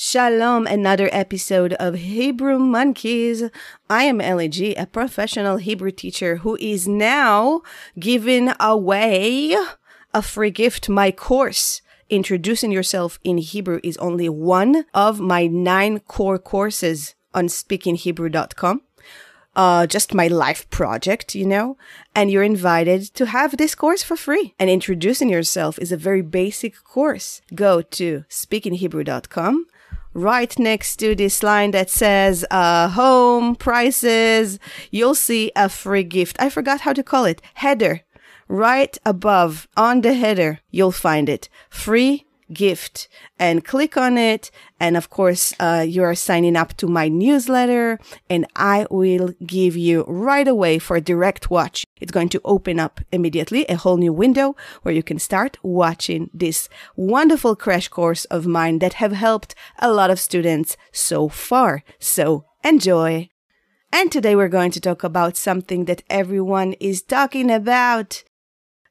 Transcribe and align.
Shalom, 0.00 0.68
another 0.68 1.08
episode 1.10 1.72
of 1.72 1.94
Hebrew 1.96 2.60
Monkeys. 2.60 3.42
I 3.90 4.04
am 4.04 4.20
Ellie 4.20 4.48
G, 4.48 4.72
a 4.76 4.86
professional 4.86 5.56
Hebrew 5.56 5.90
teacher 5.90 6.36
who 6.36 6.56
is 6.60 6.86
now 6.86 7.62
giving 7.98 8.52
away 8.60 9.56
a 10.14 10.22
free 10.22 10.52
gift, 10.52 10.88
my 10.88 11.10
course. 11.10 11.82
Introducing 12.08 12.70
yourself 12.70 13.18
in 13.24 13.38
Hebrew 13.38 13.80
is 13.82 13.96
only 13.96 14.28
one 14.28 14.84
of 14.94 15.18
my 15.18 15.48
nine 15.48 15.98
core 15.98 16.38
courses 16.38 17.16
on 17.34 17.48
speakinghebrew.com. 17.48 18.82
Uh, 19.56 19.88
just 19.88 20.14
my 20.14 20.28
life 20.28 20.70
project, 20.70 21.34
you 21.34 21.44
know, 21.44 21.76
and 22.14 22.30
you're 22.30 22.44
invited 22.44 23.02
to 23.14 23.26
have 23.26 23.56
this 23.56 23.74
course 23.74 24.04
for 24.04 24.14
free. 24.14 24.54
And 24.60 24.70
introducing 24.70 25.28
yourself 25.28 25.76
is 25.80 25.90
a 25.90 25.96
very 25.96 26.22
basic 26.22 26.84
course. 26.84 27.42
Go 27.52 27.82
to 27.82 28.24
speakinghebrew.com 28.30 29.66
right 30.14 30.58
next 30.58 30.96
to 30.96 31.14
this 31.14 31.42
line 31.42 31.70
that 31.72 31.90
says 31.90 32.44
uh, 32.50 32.88
home 32.88 33.56
prices, 33.56 34.58
you'll 34.90 35.14
see 35.14 35.52
a 35.56 35.68
free 35.68 36.04
gift. 36.04 36.36
I 36.40 36.48
forgot 36.50 36.82
how 36.82 36.92
to 36.92 37.02
call 37.02 37.24
it. 37.24 37.42
Header. 37.54 38.02
Right 38.48 38.96
above 39.04 39.68
on 39.76 40.00
the 40.00 40.14
header, 40.14 40.60
you'll 40.70 40.92
find 40.92 41.28
it. 41.28 41.50
Free 41.68 42.24
gift 42.52 43.08
and 43.38 43.64
click 43.64 43.96
on 43.96 44.18
it. 44.18 44.50
And 44.80 44.96
of 44.96 45.10
course, 45.10 45.54
uh, 45.58 45.84
you 45.86 46.02
are 46.02 46.14
signing 46.14 46.56
up 46.56 46.76
to 46.78 46.86
my 46.86 47.08
newsletter 47.08 47.98
and 48.28 48.46
I 48.56 48.86
will 48.90 49.34
give 49.44 49.76
you 49.76 50.04
right 50.06 50.46
away 50.46 50.78
for 50.78 51.00
direct 51.00 51.50
watch. 51.50 51.84
It's 52.00 52.12
going 52.12 52.28
to 52.30 52.40
open 52.44 52.78
up 52.78 53.00
immediately 53.12 53.64
a 53.66 53.76
whole 53.76 53.96
new 53.96 54.12
window 54.12 54.56
where 54.82 54.94
you 54.94 55.02
can 55.02 55.18
start 55.18 55.58
watching 55.62 56.30
this 56.32 56.68
wonderful 56.96 57.56
crash 57.56 57.88
course 57.88 58.24
of 58.26 58.46
mine 58.46 58.78
that 58.80 58.94
have 58.94 59.12
helped 59.12 59.54
a 59.78 59.92
lot 59.92 60.10
of 60.10 60.20
students 60.20 60.76
so 60.92 61.28
far. 61.28 61.82
So 61.98 62.44
enjoy. 62.64 63.28
And 63.92 64.12
today 64.12 64.36
we're 64.36 64.48
going 64.48 64.70
to 64.72 64.80
talk 64.80 65.02
about 65.02 65.36
something 65.36 65.86
that 65.86 66.02
everyone 66.10 66.74
is 66.74 67.00
talking 67.00 67.50
about, 67.50 68.22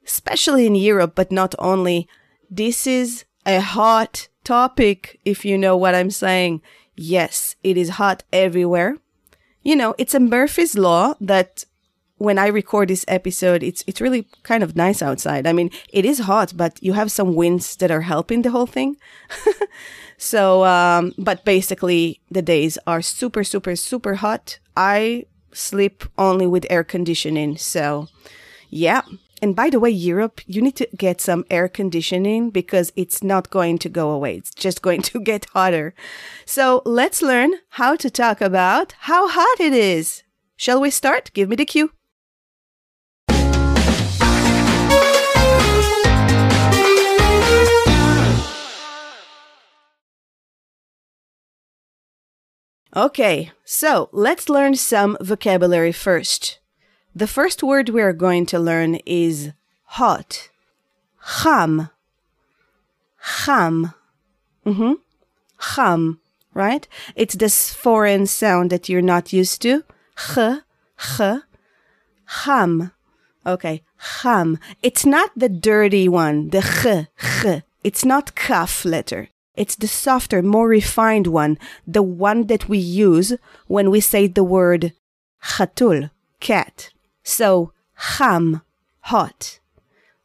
especially 0.06 0.66
in 0.66 0.76
Europe, 0.76 1.14
but 1.16 1.32
not 1.32 1.54
only. 1.60 2.08
This 2.50 2.88
is 2.88 3.26
a 3.48 3.62
hot 3.62 4.28
topic, 4.44 5.20
if 5.26 5.46
you 5.46 5.58
know 5.58 5.76
what 5.76 5.96
I'm 5.96 6.12
saying. 6.12 6.62
Yes, 6.96 7.56
it 7.64 7.78
is 7.78 7.90
hot 7.92 8.24
everywhere. 8.34 8.98
You 9.64 9.76
know, 9.76 9.96
it's 9.98 10.14
a 10.14 10.20
Murphy's 10.20 10.78
Law 10.78 11.16
that 11.22 11.64
when 12.18 12.38
I 12.38 12.48
record 12.48 12.90
this 12.90 13.06
episode, 13.08 13.64
it's 13.64 13.84
it's 13.88 14.02
really 14.02 14.28
kind 14.44 14.64
of 14.64 14.76
nice 14.76 15.02
outside. 15.02 15.46
I 15.48 15.54
mean, 15.54 15.70
it 15.94 16.06
is 16.06 16.20
hot, 16.20 16.54
but 16.56 16.82
you 16.82 16.94
have 16.94 17.12
some 17.12 17.36
winds 17.36 17.76
that 17.78 17.92
are 17.92 18.02
helping 18.02 18.42
the 18.42 18.52
whole 18.52 18.66
thing. 18.66 18.98
so, 20.18 20.66
um, 20.66 21.14
but 21.18 21.46
basically, 21.46 22.20
the 22.32 22.42
days 22.42 22.78
are 22.88 23.02
super, 23.02 23.44
super, 23.44 23.76
super 23.76 24.16
hot. 24.16 24.60
I 24.76 25.26
sleep 25.54 26.04
only 26.18 26.48
with 26.48 26.66
air 26.70 26.84
conditioning. 26.84 27.58
So, 27.58 28.08
yeah, 28.70 29.02
and 29.42 29.56
by 29.56 29.70
the 29.70 29.80
way, 29.80 29.90
Europe, 29.90 30.42
you 30.48 30.62
need 30.62 30.76
to 30.78 30.88
get 30.98 31.22
some 31.22 31.46
air 31.50 31.68
conditioning 31.68 32.50
because 32.50 32.92
it's 32.96 33.22
not 33.24 33.50
going 33.50 33.78
to 33.80 33.90
go 33.90 34.10
away. 34.10 34.38
It's 34.38 34.54
just 34.54 34.82
going 34.82 35.02
to 35.04 35.20
get 35.20 35.46
hotter. 35.54 35.94
So 36.46 36.82
let's 36.86 37.22
learn 37.22 37.54
how 37.70 37.96
to 37.98 38.10
talk 38.10 38.42
about 38.42 38.94
how 39.02 39.28
hot 39.30 39.60
it 39.60 39.74
is. 39.74 40.24
Shall 40.56 40.82
we 40.82 40.90
start? 40.90 41.32
Give 41.34 41.50
me 41.50 41.56
the 41.56 41.66
cue. 41.66 41.92
Okay, 52.96 53.52
so 53.64 54.10
let's 54.12 54.50
learn 54.50 54.74
some 54.74 55.18
vocabulary 55.22 55.92
first. 55.92 56.58
The 57.18 57.26
first 57.26 57.64
word 57.64 57.90
we 57.90 58.04
are 58.04 58.14
going 58.14 58.46
to 58.46 58.60
learn 58.60 59.00
is 59.04 59.52
hot. 59.86 60.50
Cham. 61.42 61.90
Cham. 63.20 63.92
Mm-hmm. 64.64 64.94
Cham, 65.60 66.20
right? 66.54 66.88
It's 67.16 67.34
this 67.34 67.74
foreign 67.74 68.28
sound 68.28 68.70
that 68.70 68.88
you're 68.88 69.02
not 69.02 69.34
used 69.34 69.64
to. 69.64 69.84
Ch, 70.16 70.62
ch, 71.00 71.22
cham. 72.44 72.92
Okay, 73.48 73.82
cham. 74.22 74.60
It's 74.84 75.04
not 75.04 75.32
the 75.36 75.50
dirty 75.50 76.08
one, 76.08 76.50
the 76.52 76.62
ch, 76.62 77.08
ch. 77.20 77.64
It's 77.84 78.06
not 78.06 78.36
kaf 78.36 78.86
letter. 78.86 79.30
It's 79.56 79.76
the 79.76 79.88
softer, 79.88 80.44
more 80.44 80.68
refined 80.68 81.26
one, 81.26 81.58
the 81.88 82.04
one 82.04 82.46
that 82.46 82.70
we 82.70 82.78
use 82.78 83.34
when 83.66 83.90
we 83.90 84.02
say 84.02 84.28
the 84.28 84.44
word 84.44 84.94
chatul, 85.42 86.12
cat. 86.40 86.92
So, 87.28 87.74
cham, 88.00 88.62
hot. 89.02 89.60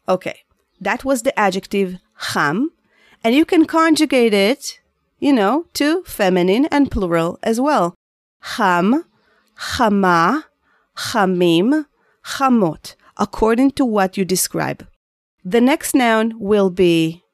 Okay, 0.09 0.45
that 0.81 1.05
was 1.05 1.23
the 1.23 1.37
adjective 1.37 1.99
cham, 2.33 2.71
and 3.25 3.35
you 3.35 3.45
can 3.45 3.65
conjugate 3.65 4.33
it, 4.33 4.79
you 5.19 5.33
know, 5.33 5.67
to 5.75 6.05
feminine 6.05 6.67
and 6.67 6.93
plural 6.93 7.41
as 7.43 7.61
well. 7.61 7.97
Cham, 8.55 9.05
chama, 9.59 10.45
chamim, 10.97 11.87
chamot, 12.25 12.95
according 13.17 13.73
to 13.73 13.85
what 13.85 14.17
you 14.17 14.25
describe. 14.25 14.87
The 15.45 15.61
next 15.61 15.97
noun 15.97 16.39
will 16.39 16.71
be 16.71 17.25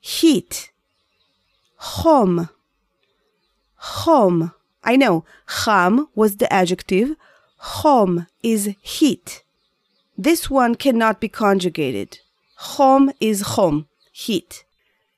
heat, 0.00 0.72
chom, 1.80 2.50
chom. 3.80 4.52
I 4.82 4.96
know, 4.96 5.24
cham 5.46 6.08
was 6.16 6.38
the 6.38 6.52
adjective, 6.52 7.14
Chom 7.64 8.26
is 8.42 8.74
heat. 8.82 9.42
This 10.18 10.50
one 10.50 10.74
cannot 10.74 11.18
be 11.18 11.28
conjugated. 11.28 12.18
Chom 12.58 13.12
is 13.20 13.42
chom, 13.42 13.86
heat. 14.12 14.64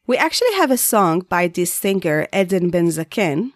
We 0.07 0.17
actually 0.17 0.55
have 0.55 0.71
a 0.71 0.77
song 0.77 1.27
by 1.29 1.49
this 1.49 1.73
singer, 1.73 2.29
Eden 2.33 2.71
Benzaken. 2.71 3.53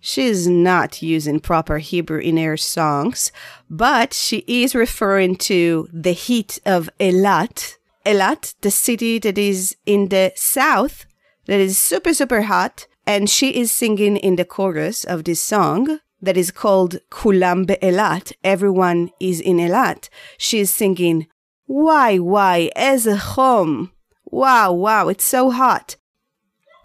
She 0.00 0.24
is 0.24 0.48
not 0.48 1.00
using 1.00 1.38
proper 1.38 1.78
Hebrew 1.78 2.18
in 2.18 2.36
her 2.36 2.56
songs, 2.56 3.30
but 3.70 4.12
she 4.12 4.38
is 4.48 4.74
referring 4.74 5.36
to 5.36 5.88
the 5.92 6.12
heat 6.12 6.58
of 6.66 6.90
Elat. 6.98 7.76
Elat, 8.04 8.54
the 8.62 8.72
city 8.72 9.20
that 9.20 9.38
is 9.38 9.76
in 9.86 10.08
the 10.08 10.32
south, 10.34 11.06
that 11.46 11.60
is 11.60 11.78
super, 11.78 12.12
super 12.12 12.42
hot. 12.42 12.88
And 13.06 13.30
she 13.30 13.50
is 13.60 13.70
singing 13.70 14.16
in 14.16 14.34
the 14.36 14.44
chorus 14.44 15.04
of 15.04 15.24
this 15.24 15.40
song 15.40 16.00
that 16.21 16.37
is 16.37 16.51
called 16.51 16.99
Kulam 17.09 17.65
Be'elat. 17.67 18.31
Everyone 18.43 19.11
is 19.19 19.39
in 19.39 19.57
Elat. 19.57 20.09
She 20.37 20.59
is 20.59 20.73
singing, 20.73 21.27
Why, 21.65 22.17
why, 22.17 22.69
ez 22.75 23.05
chom. 23.05 23.91
Wow, 24.25 24.73
wow, 24.73 25.07
it's 25.09 25.23
so 25.25 25.51
hot. 25.51 25.95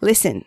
Listen. 0.00 0.44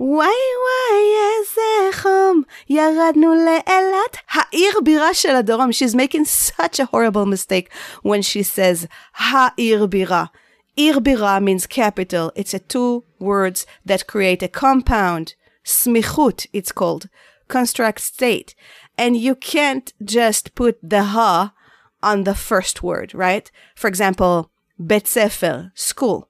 וואי 0.00 0.26
וואי 0.62 1.02
איזה 1.38 2.02
חום, 2.02 2.42
ירדנו 2.68 3.34
לאילת, 3.34 4.16
העיר 4.30 4.72
בירה 4.84 5.14
של 5.14 5.36
הדרום. 5.36 5.70
She's 5.70 5.94
making 5.94 6.24
such 6.24 6.80
a 6.80 6.84
horrible 6.84 7.26
mistake 7.26 7.68
when 8.02 8.22
she 8.22 8.42
says 8.42 8.86
העיר 9.18 9.86
בירה. 9.86 10.24
Irbira 10.77 11.41
means 11.41 11.65
capital. 11.65 12.31
It's 12.35 12.53
a 12.53 12.59
two 12.59 13.03
words 13.19 13.65
that 13.83 14.07
create 14.07 14.43
a 14.43 14.47
compound. 14.47 15.33
Smichut, 15.65 16.45
it's 16.53 16.71
called. 16.71 17.09
Construct 17.47 17.99
state. 17.99 18.53
And 18.97 19.17
you 19.17 19.35
can't 19.35 19.91
just 20.03 20.53
put 20.53 20.77
the 20.83 21.03
ha 21.03 21.53
on 22.03 22.23
the 22.23 22.35
first 22.35 22.83
word, 22.83 23.13
right? 23.15 23.49
For 23.75 23.87
example, 23.87 24.51
Bet 24.77 25.07
Sefer, 25.07 25.71
school. 25.73 26.29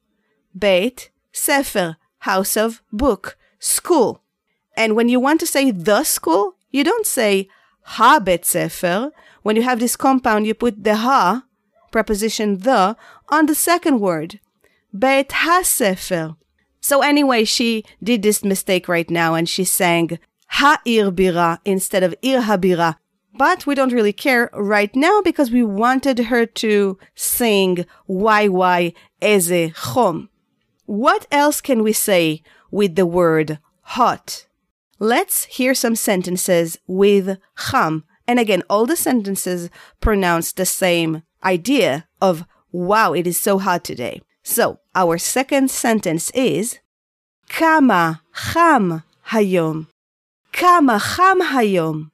Beit 0.58 1.10
Sefer, 1.34 1.98
house 2.20 2.56
of 2.56 2.82
book, 2.92 3.38
school. 3.60 4.24
And 4.78 4.96
when 4.96 5.10
you 5.10 5.20
want 5.20 5.40
to 5.42 5.48
say 5.48 5.72
the 5.72 6.04
school, 6.04 6.56
you 6.72 6.84
don't 6.86 7.06
say 7.06 7.50
ha 7.82 8.20
Bet 8.20 8.46
Sefer. 8.46 9.12
When 9.44 9.56
you 9.58 9.64
have 9.64 9.80
this 9.80 9.98
compound, 9.98 10.48
you 10.48 10.54
put 10.54 10.84
the 10.84 10.98
ha 10.98 11.44
preposition 11.92 12.60
the 12.60 12.96
on 13.30 13.46
the 13.46 13.56
second 13.56 14.00
word, 14.00 14.40
Beit 14.98 15.30
HaSefer. 15.30 16.36
So 16.80 17.02
anyway, 17.02 17.44
she 17.44 17.84
did 18.02 18.22
this 18.22 18.44
mistake 18.44 18.88
right 18.88 19.10
now 19.10 19.34
and 19.34 19.48
she 19.48 19.64
sang 19.64 20.20
Ha'ir 20.48 21.12
Bira 21.12 21.60
instead 21.66 22.04
of 22.04 22.16
Ir 22.22 22.42
Habira. 22.42 22.96
But 23.38 23.68
we 23.68 23.76
don't 23.76 23.94
really 23.94 24.14
care 24.14 24.50
right 24.54 24.96
now 24.96 25.22
because 25.22 25.52
we 25.52 25.64
wanted 25.64 26.20
her 26.20 26.46
to 26.46 26.98
sing 27.14 27.86
YY 28.10 28.94
Eze 29.22 29.72
Chom. 29.74 30.30
What 30.86 31.28
else 31.32 31.62
can 31.62 31.84
we 31.84 31.94
say 31.94 32.42
with 32.72 32.96
the 32.96 33.06
word 33.06 33.60
hot? 33.82 34.48
Let's 35.00 35.44
hear 35.46 35.76
some 35.76 35.96
sentences 35.96 36.80
with 36.88 37.38
cham. 37.70 38.06
And 38.28 38.40
again, 38.40 38.64
all 38.70 38.86
the 38.86 38.96
sentences 38.96 39.70
pronounce 40.00 40.52
the 40.54 40.66
same 40.66 41.24
idea 41.44 42.08
of 42.22 42.46
wow, 42.72 43.14
it 43.14 43.28
is 43.28 43.40
so 43.40 43.60
hot 43.60 43.84
today. 43.84 44.22
So, 44.50 44.80
our 44.96 45.18
second 45.18 45.70
sentence 45.70 46.32
is 46.34 46.80
Kama 47.50 48.22
cham 48.34 49.04
hayom. 49.28 49.88
Kama 50.54 51.02
cham 51.02 51.42
hayom. 51.42 52.12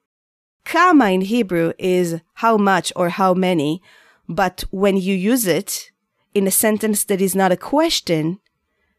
Kama 0.65 1.11
in 1.11 1.21
Hebrew 1.21 1.73
is 1.77 2.21
how 2.41 2.57
much 2.57 2.91
or 2.95 3.09
how 3.09 3.35
many, 3.35 3.83
but 4.27 4.63
when 4.71 4.97
you 4.97 5.13
use 5.13 5.45
it 5.45 5.91
in 6.33 6.47
a 6.47 6.51
sentence 6.51 7.03
that 7.03 7.21
is 7.21 7.35
not 7.35 7.51
a 7.51 7.63
question, 7.71 8.39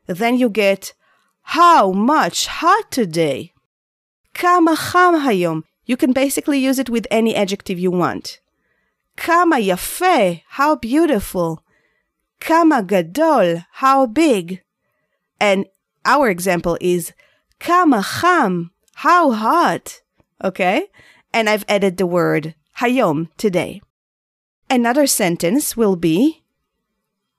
then 0.06 0.38
you 0.38 0.48
get 0.48 0.94
how 1.42 1.90
much 1.90 2.46
hot 2.46 2.92
today. 2.92 3.52
Kama 4.32 4.76
cham 4.76 5.14
hayom. 5.26 5.64
You 5.86 5.96
can 5.96 6.12
basically 6.12 6.60
use 6.60 6.78
it 6.78 6.88
with 6.88 7.08
any 7.10 7.34
adjective 7.34 7.80
you 7.80 7.90
want. 7.90 8.38
Kama 9.16 9.56
yafe, 9.56 10.42
how 10.50 10.76
beautiful. 10.76 11.63
Kama 12.40 12.82
gadol, 12.82 13.64
how 13.72 14.06
big. 14.06 14.62
And 15.40 15.66
our 16.04 16.28
example 16.28 16.76
is 16.80 17.12
Kama 17.58 18.04
cham, 18.20 18.70
how 18.96 19.32
hot. 19.32 20.02
Okay? 20.42 20.88
And 21.32 21.48
I've 21.48 21.64
added 21.68 21.96
the 21.96 22.06
word 22.06 22.54
hayom 22.78 23.28
today. 23.36 23.80
Another 24.68 25.06
sentence 25.06 25.76
will 25.76 25.96
be 25.96 26.42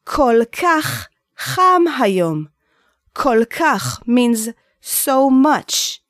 Kol 0.05 0.45
kach 0.45 1.07
cham 1.37 1.87
hayom. 1.87 2.47
Kol 3.13 3.45
kach 3.45 4.05
means 4.07 4.49
so 4.81 5.29
much. 5.29 6.01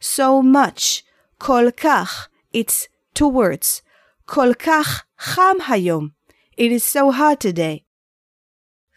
So 0.00 0.42
much. 0.42 1.04
Kol 1.38 1.70
kach. 1.70 2.28
It's 2.52 2.88
two 3.14 3.28
words. 3.28 3.82
Kol 4.26 4.54
kach 4.54 5.02
cham 5.18 5.60
hayom. 5.60 6.12
It 6.56 6.72
is 6.72 6.84
so 6.84 7.10
hot 7.10 7.40
today. 7.40 7.85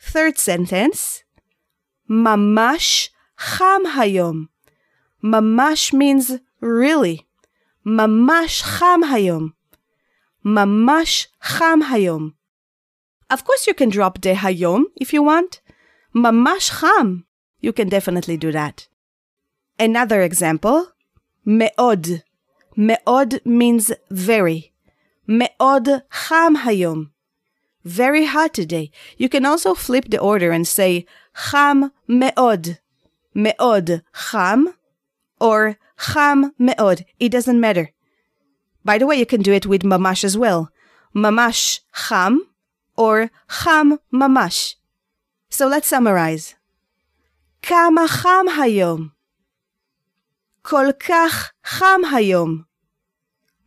Third 0.01 0.37
sentence. 0.37 1.23
Mamash 2.09 3.09
cham 3.37 3.85
hayom. 3.85 4.47
Mamash 5.23 5.93
means 5.93 6.39
really. 6.61 7.27
Mamash 7.85 8.79
cham 8.79 9.03
hayom. 9.03 9.53
Mamash 10.45 11.27
cham 11.43 11.83
hayom. 11.83 12.33
Of 13.29 13.43
course, 13.43 13.67
you 13.67 13.73
can 13.73 13.89
drop 13.89 14.21
the 14.21 14.33
hayom 14.33 14.85
if 14.95 15.13
you 15.13 15.21
want. 15.21 15.61
Mamash 16.15 16.79
cham. 16.79 17.25
You 17.59 17.73
can 17.73 17.89
definitely 17.89 18.37
do 18.37 18.51
that. 18.51 18.87
Another 19.77 20.21
example. 20.21 20.87
Me'od. 21.45 22.23
Me'od 22.75 23.41
means 23.45 23.91
very. 24.09 24.73
Me'od 25.27 26.03
cham 26.09 26.57
hayom 26.57 27.11
Very 27.84 28.24
hot 28.24 28.54
today. 28.54 28.90
You 29.18 29.28
can 29.28 29.44
also 29.44 29.74
flip 29.74 30.06
the 30.08 30.18
order 30.18 30.50
and 30.52 30.66
say 30.66 31.06
cham 31.50 31.92
me'od. 32.08 32.78
Me'od 33.34 34.02
cham 34.30 34.74
or 35.40 35.76
cham 35.98 36.52
me'od. 36.58 37.04
It 37.18 37.30
doesn't 37.30 37.60
matter. 37.60 37.90
By 38.84 38.98
the 38.98 39.06
way, 39.06 39.16
you 39.16 39.26
can 39.26 39.42
do 39.42 39.52
it 39.52 39.66
with 39.66 39.82
mamash 39.82 40.24
as 40.24 40.36
well. 40.36 40.70
Mamash 41.14 41.80
cham 42.08 42.46
or 42.96 43.30
cham 43.48 43.98
mamash. 44.12 44.76
So 45.50 45.68
let's 45.68 45.86
summarize. 45.86 46.54
כמה 47.62 48.08
חם 48.08 48.44
היום. 48.62 49.08
כל 50.62 50.86
כך 51.08 51.52
חם 51.64 52.00
היום. 52.12 52.62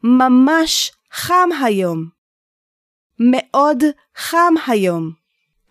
ממש 0.03 0.91
חם 1.11 1.49
היום. 1.63 2.09
מאוד 3.21 3.83
חם 4.15 4.53
היום. 4.67 5.11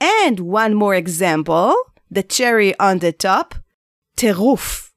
And 0.00 0.40
one 0.40 0.74
more 0.74 0.94
example, 0.94 1.74
the 2.10 2.22
cherry 2.22 2.74
on 2.78 2.98
the 2.98 3.12
top, 3.12 3.54
טירוף. 4.16 4.92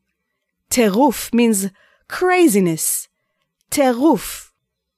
טירוף 0.69 1.33
means 1.33 1.67
craziness. 2.07 3.07
טירוף. 3.71 4.51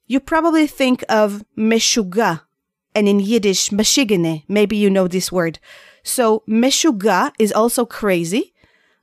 You 0.07 0.19
probably 0.19 0.67
think 0.67 1.03
of 1.07 1.43
משוגע, 1.57 2.41
and 2.95 3.07
in 3.07 3.19
Yiddish, 3.19 3.69
mashigene. 3.69 4.43
Maybe 4.47 4.75
you 4.75 4.89
know 4.89 5.07
this 5.07 5.31
word. 5.31 5.59
So 6.03 6.43
meshuga 6.47 7.31
is 7.39 7.51
also 7.51 7.85
crazy, 7.85 8.53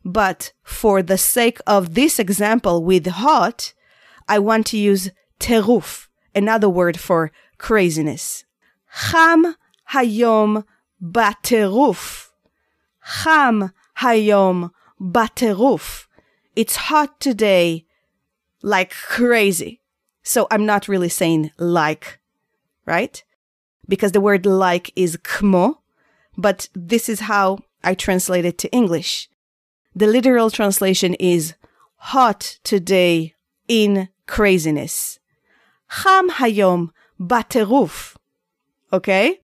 but 0.04 0.52
for 0.62 1.02
the 1.02 1.18
sake 1.18 1.58
of 1.66 1.94
this 1.94 2.18
example 2.18 2.84
with 2.84 3.06
hot, 3.06 3.72
I 4.28 4.38
want 4.38 4.66
to 4.68 4.76
use 4.76 5.10
teruf, 5.40 6.08
another 6.34 6.68
word 6.68 6.98
for 7.00 7.30
craziness. 7.63 8.43
Cham 9.09 9.55
hayom 9.93 10.65
bateruf. 11.01 12.27
Cham 13.23 13.71
hayom 13.99 14.69
bateruf. 14.99 16.07
It's 16.57 16.75
hot 16.75 17.21
today 17.21 17.85
like 18.61 18.91
crazy. 18.91 19.79
So 20.23 20.45
I'm 20.51 20.65
not 20.65 20.89
really 20.89 21.07
saying 21.07 21.51
like, 21.57 22.19
right? 22.85 23.23
Because 23.87 24.11
the 24.11 24.21
word 24.21 24.45
like 24.45 24.91
is 24.97 25.15
kmo, 25.23 25.75
but 26.37 26.67
this 26.75 27.07
is 27.07 27.21
how 27.31 27.59
I 27.81 27.93
translate 27.93 28.43
it 28.43 28.57
to 28.57 28.71
English. 28.73 29.29
The 29.95 30.07
literal 30.07 30.49
translation 30.49 31.13
is 31.13 31.53
hot 31.95 32.59
today 32.65 33.35
in 33.69 34.09
craziness. 34.27 35.19
Cham 36.03 36.29
hayom 36.29 36.89
bateruf. 37.22 38.16
Okay? 38.92 39.40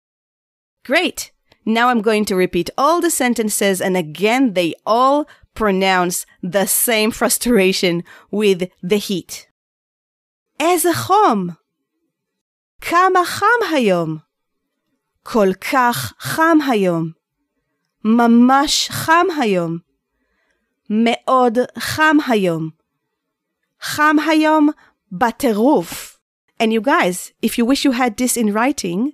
Great. 0.85 1.33
Now 1.65 1.89
I'm 1.89 2.01
going 2.01 2.25
to 2.27 2.37
repeat 2.37 2.71
all 2.79 3.01
the 3.01 3.11
sentences 3.11 3.81
and 3.81 3.97
again 3.97 4.55
they 4.55 4.75
all 4.87 5.27
pronounce 5.55 6.25
the 6.43 6.67
same 6.67 7.11
frustration 7.11 8.05
with 8.31 8.71
the 8.83 8.97
heat. 8.99 9.47
איזה 10.61 10.95
חום! 10.95 11.49
כמה 12.81 13.25
חם 13.25 13.75
היום! 13.75 14.19
כל 15.23 15.49
כך 15.73 16.13
חם 16.19 16.59
היום. 16.71 17.11
ממש 18.05 18.89
חם 18.91 19.27
היום. 19.41 19.79
מאוד 20.91 21.59
חם 21.79 22.17
היום. 22.29 22.71
חם 23.81 24.17
היום 24.31 24.69
בטירוף. 25.13 26.12
And 26.64 26.72
you 26.72 26.80
guys, 26.80 27.34
if 27.42 27.58
you 27.58 27.66
wish 27.66 27.84
you 27.84 27.92
had 27.92 28.16
this 28.16 28.38
in 28.38 28.54
writing, 28.54 29.12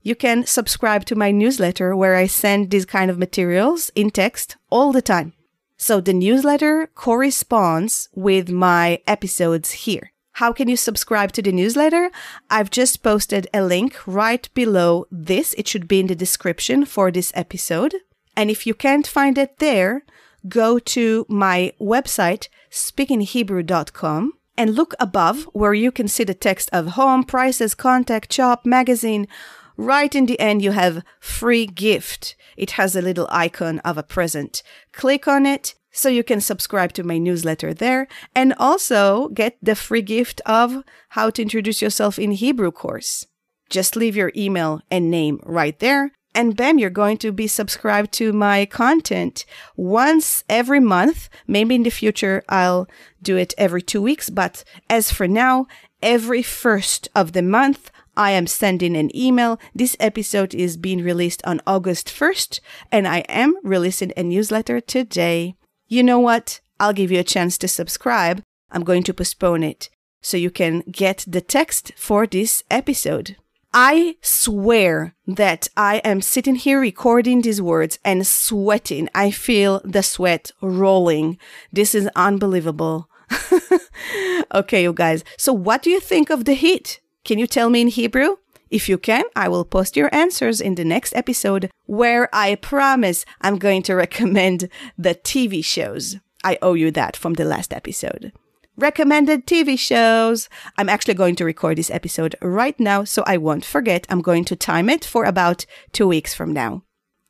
you 0.00 0.14
can 0.14 0.46
subscribe 0.46 1.04
to 1.04 1.14
my 1.14 1.30
newsletter 1.30 1.94
where 1.94 2.16
I 2.16 2.26
send 2.26 2.70
these 2.70 2.86
kind 2.86 3.10
of 3.10 3.18
materials 3.18 3.90
in 3.94 4.10
text 4.10 4.56
all 4.70 4.90
the 4.90 5.02
time. 5.02 5.34
So 5.76 6.00
the 6.00 6.14
newsletter 6.14 6.88
corresponds 6.94 8.08
with 8.14 8.48
my 8.48 9.02
episodes 9.06 9.84
here. 9.84 10.12
How 10.40 10.50
can 10.50 10.66
you 10.66 10.78
subscribe 10.78 11.32
to 11.32 11.42
the 11.42 11.52
newsletter? 11.52 12.10
I've 12.48 12.70
just 12.70 13.02
posted 13.02 13.48
a 13.52 13.60
link 13.60 13.98
right 14.06 14.48
below 14.54 15.06
this. 15.10 15.52
It 15.58 15.68
should 15.68 15.88
be 15.88 16.00
in 16.00 16.06
the 16.06 16.14
description 16.14 16.86
for 16.86 17.10
this 17.10 17.32
episode. 17.34 17.96
And 18.34 18.50
if 18.50 18.66
you 18.66 18.72
can't 18.72 19.06
find 19.06 19.36
it 19.36 19.58
there, 19.58 20.04
go 20.48 20.78
to 20.78 21.26
my 21.28 21.74
website, 21.78 22.48
speakinghebrew.com, 22.70 24.37
and 24.58 24.74
look 24.74 24.92
above 24.98 25.44
where 25.54 25.72
you 25.72 25.92
can 25.92 26.08
see 26.08 26.24
the 26.24 26.34
text 26.34 26.68
of 26.72 26.88
home, 26.88 27.22
prices, 27.22 27.74
contact, 27.74 28.30
shop, 28.32 28.66
magazine. 28.66 29.28
Right 29.76 30.12
in 30.12 30.26
the 30.26 30.38
end, 30.40 30.60
you 30.60 30.72
have 30.72 31.04
free 31.20 31.64
gift. 31.64 32.34
It 32.56 32.72
has 32.72 32.96
a 32.96 33.00
little 33.00 33.28
icon 33.30 33.78
of 33.78 33.96
a 33.96 34.02
present. 34.02 34.64
Click 34.92 35.28
on 35.28 35.46
it 35.46 35.76
so 35.92 36.08
you 36.08 36.24
can 36.24 36.40
subscribe 36.40 36.92
to 36.94 37.04
my 37.04 37.18
newsletter 37.18 37.72
there 37.72 38.08
and 38.34 38.52
also 38.58 39.28
get 39.28 39.56
the 39.62 39.76
free 39.76 40.02
gift 40.02 40.40
of 40.44 40.82
How 41.10 41.30
to 41.30 41.42
Introduce 41.42 41.80
Yourself 41.80 42.18
in 42.18 42.32
Hebrew 42.32 42.72
course. 42.72 43.26
Just 43.70 43.94
leave 43.94 44.16
your 44.16 44.32
email 44.36 44.82
and 44.90 45.10
name 45.10 45.40
right 45.44 45.78
there. 45.78 46.12
And 46.38 46.56
bam, 46.56 46.78
you're 46.78 47.02
going 47.02 47.18
to 47.18 47.32
be 47.32 47.48
subscribed 47.48 48.12
to 48.12 48.32
my 48.32 48.64
content 48.64 49.44
once 49.76 50.44
every 50.48 50.78
month. 50.78 51.28
Maybe 51.48 51.74
in 51.74 51.82
the 51.82 51.90
future, 51.90 52.44
I'll 52.48 52.86
do 53.20 53.36
it 53.36 53.54
every 53.58 53.82
two 53.82 54.00
weeks. 54.00 54.30
But 54.30 54.62
as 54.88 55.10
for 55.10 55.26
now, 55.26 55.66
every 56.00 56.42
first 56.42 57.08
of 57.12 57.32
the 57.32 57.42
month, 57.42 57.90
I 58.16 58.30
am 58.30 58.46
sending 58.46 58.96
an 58.96 59.10
email. 59.16 59.58
This 59.74 59.96
episode 59.98 60.54
is 60.54 60.76
being 60.76 61.02
released 61.02 61.42
on 61.44 61.60
August 61.66 62.06
1st, 62.06 62.60
and 62.92 63.08
I 63.08 63.18
am 63.42 63.56
releasing 63.64 64.12
a 64.16 64.22
newsletter 64.22 64.80
today 64.80 65.56
you 65.88 66.02
know 66.02 66.20
what? 66.20 66.60
I'll 66.78 66.92
give 66.92 67.10
you 67.10 67.18
a 67.18 67.24
chance 67.24 67.56
to 67.58 67.68
subscribe. 67.68 68.42
I'm 68.70 68.84
going 68.84 69.02
to 69.04 69.14
postpone 69.14 69.62
it 69.62 69.88
so 70.20 70.36
you 70.36 70.50
can 70.50 70.80
get 70.90 71.24
the 71.26 71.40
text 71.40 71.92
for 71.96 72.26
this 72.26 72.62
episode. 72.70 73.36
I 73.72 74.16
swear 74.22 75.14
that 75.26 75.68
I 75.76 75.98
am 75.98 76.22
sitting 76.22 76.54
here 76.54 76.80
recording 76.80 77.42
these 77.42 77.60
words 77.60 77.98
and 78.04 78.26
sweating. 78.26 79.10
I 79.14 79.30
feel 79.30 79.82
the 79.84 80.02
sweat 80.02 80.50
rolling. 80.62 81.38
This 81.70 81.94
is 81.94 82.08
unbelievable. 82.16 83.10
okay, 84.54 84.82
you 84.82 84.94
guys. 84.94 85.22
So 85.36 85.52
what 85.52 85.82
do 85.82 85.90
you 85.90 86.00
think 86.00 86.30
of 86.30 86.46
the 86.46 86.54
heat? 86.54 87.00
Can 87.24 87.38
you 87.38 87.46
tell 87.46 87.68
me 87.68 87.82
in 87.82 87.88
Hebrew? 87.88 88.36
If 88.70 88.88
you 88.88 88.96
can, 88.96 89.24
I 89.36 89.48
will 89.48 89.64
post 89.64 89.96
your 89.96 90.14
answers 90.14 90.60
in 90.60 90.74
the 90.74 90.84
next 90.84 91.14
episode 91.14 91.70
where 91.84 92.28
I 92.34 92.54
promise 92.54 93.24
I'm 93.40 93.58
going 93.58 93.82
to 93.84 93.94
recommend 94.04 94.68
the 94.96 95.14
TV 95.14 95.62
shows. 95.64 96.16
I 96.42 96.58
owe 96.62 96.74
you 96.74 96.90
that 96.92 97.16
from 97.16 97.34
the 97.34 97.44
last 97.44 97.74
episode 97.74 98.32
recommended 98.78 99.46
TV 99.46 99.78
shows. 99.78 100.48
I'm 100.78 100.88
actually 100.88 101.14
going 101.14 101.34
to 101.36 101.44
record 101.44 101.76
this 101.76 101.90
episode 101.90 102.36
right 102.40 102.78
now 102.80 103.04
so 103.04 103.24
I 103.26 103.36
won't 103.36 103.64
forget. 103.64 104.06
I'm 104.08 104.22
going 104.22 104.44
to 104.46 104.56
time 104.56 104.88
it 104.88 105.04
for 105.04 105.24
about 105.24 105.66
two 105.92 106.06
weeks 106.06 106.34
from 106.34 106.52
now. 106.52 106.84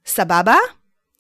Sababa? 0.05 0.59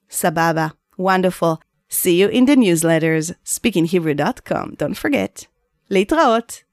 Sababa. 0.08 0.72
Wonderful. 0.96 1.60
See 1.88 2.20
you 2.20 2.28
in 2.28 2.44
the 2.44 2.56
newsletters. 2.56 3.34
SpeakingHebrew.com. 3.44 4.74
Don't 4.76 4.96
forget. 4.96 5.46
Leitraot. 5.90 6.62